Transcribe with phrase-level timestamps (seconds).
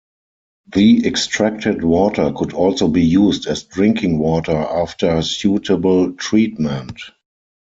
[0.73, 6.99] The extracted water could also be used as drinking water after suitable treatment.